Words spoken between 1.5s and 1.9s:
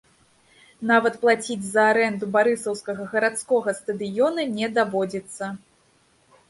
за